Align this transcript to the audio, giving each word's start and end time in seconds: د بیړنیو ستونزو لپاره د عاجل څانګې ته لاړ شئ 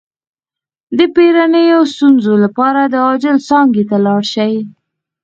د 0.97 0.99
بیړنیو 1.15 1.79
ستونزو 1.93 2.33
لپاره 2.43 2.81
د 2.83 2.95
عاجل 3.05 3.37
څانګې 3.47 3.83
ته 3.89 3.97
لاړ 4.05 4.21
شئ 4.33 4.53